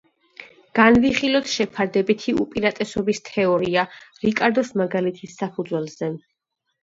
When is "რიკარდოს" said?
4.23-4.73